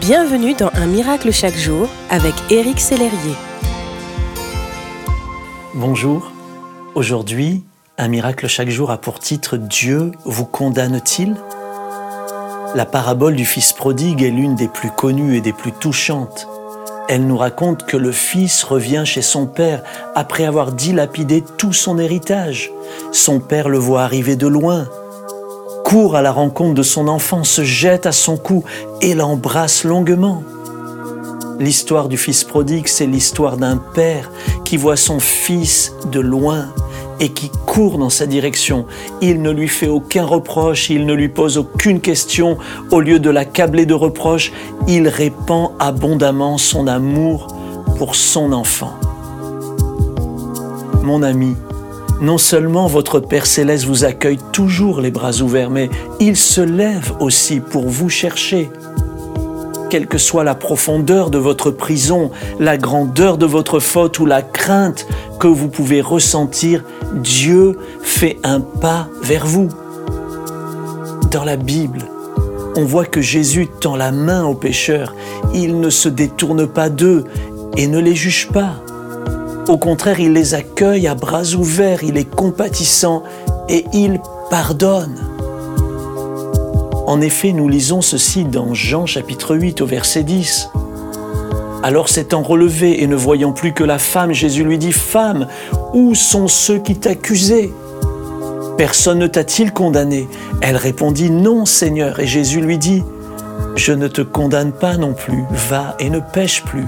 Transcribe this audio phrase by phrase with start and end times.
[0.00, 3.34] Bienvenue dans Un miracle chaque jour avec Éric Sellerier.
[5.74, 6.32] Bonjour.
[6.94, 7.64] Aujourd'hui,
[7.96, 11.36] Un miracle chaque jour a pour titre Dieu vous condamne-t-il?
[12.74, 16.46] La parabole du Fils prodigue est l'une des plus connues et des plus touchantes.
[17.08, 19.82] Elle nous raconte que le Fils revient chez son Père
[20.14, 22.70] après avoir dilapidé tout son héritage.
[23.12, 24.88] Son Père le voit arriver de loin,
[25.86, 28.64] court à la rencontre de son enfant, se jette à son cou
[29.00, 30.42] et l'embrasse longuement.
[31.60, 34.32] L'histoire du fils prodigue, c'est l'histoire d'un père
[34.64, 36.74] qui voit son fils de loin
[37.20, 38.84] et qui court dans sa direction.
[39.20, 42.58] Il ne lui fait aucun reproche, il ne lui pose aucune question.
[42.90, 44.50] Au lieu de l'accabler de reproches,
[44.88, 47.46] il répand abondamment son amour
[47.96, 48.94] pour son enfant.
[51.04, 51.54] Mon ami,
[52.20, 57.12] non seulement votre Père céleste vous accueille toujours les bras ouverts, mais il se lève
[57.20, 58.70] aussi pour vous chercher.
[59.90, 64.42] Quelle que soit la profondeur de votre prison, la grandeur de votre faute ou la
[64.42, 65.06] crainte
[65.38, 66.82] que vous pouvez ressentir,
[67.14, 69.68] Dieu fait un pas vers vous.
[71.30, 72.00] Dans la Bible,
[72.76, 75.14] on voit que Jésus tend la main aux pécheurs.
[75.54, 77.24] Il ne se détourne pas d'eux
[77.76, 78.82] et ne les juge pas.
[79.68, 83.24] Au contraire, il les accueille à bras ouverts, il est compatissant
[83.68, 85.16] et il pardonne.
[87.08, 90.70] En effet, nous lisons ceci dans Jean chapitre 8 au verset 10.
[91.82, 95.48] Alors s'étant relevé et ne voyant plus que la femme, Jésus lui dit, Femme,
[95.92, 97.72] où sont ceux qui t'accusaient?
[98.76, 100.28] Personne ne t'a-t-il condamné?
[100.60, 102.20] Elle répondit, Non, Seigneur.
[102.20, 103.02] Et Jésus lui dit,
[103.74, 106.86] Je ne te condamne pas non plus, va et ne pêche plus.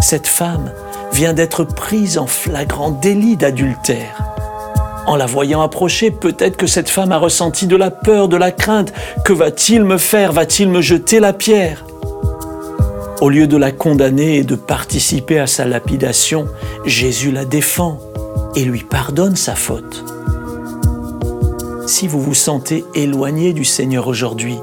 [0.00, 0.70] Cette femme,
[1.12, 4.22] vient d'être prise en flagrant délit d'adultère.
[5.06, 8.52] En la voyant approcher, peut-être que cette femme a ressenti de la peur, de la
[8.52, 8.92] crainte.
[9.24, 10.32] Que va-t-il me faire?
[10.32, 11.86] Va-t-il me jeter la pierre?
[13.20, 16.46] Au lieu de la condamner et de participer à sa lapidation,
[16.84, 17.98] Jésus la défend
[18.54, 20.04] et lui pardonne sa faute.
[21.86, 24.58] Si vous vous sentez éloigné du Seigneur aujourd'hui,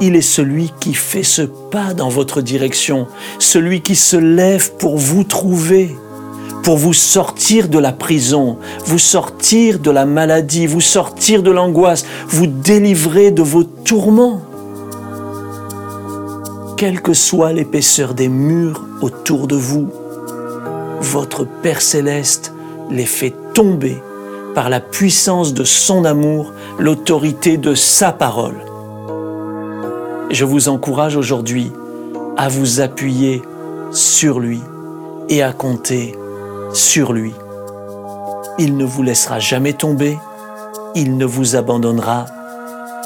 [0.00, 3.06] il est celui qui fait ce pas dans votre direction,
[3.38, 5.96] celui qui se lève pour vous trouver,
[6.62, 12.04] pour vous sortir de la prison, vous sortir de la maladie, vous sortir de l'angoisse,
[12.28, 14.42] vous délivrer de vos tourments.
[16.76, 19.88] Quelle que soit l'épaisseur des murs autour de vous,
[21.00, 22.52] votre Père céleste
[22.90, 24.02] les fait tomber
[24.54, 28.65] par la puissance de son amour, l'autorité de sa parole.
[30.30, 31.72] Je vous encourage aujourd'hui
[32.36, 33.42] à vous appuyer
[33.92, 34.60] sur lui
[35.28, 36.14] et à compter
[36.72, 37.32] sur lui.
[38.58, 40.18] Il ne vous laissera jamais tomber,
[40.94, 42.26] il ne vous abandonnera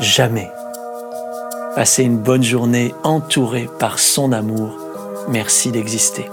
[0.00, 0.50] jamais.
[1.74, 4.76] Passez une bonne journée entourée par son amour.
[5.28, 6.28] Merci d'exister.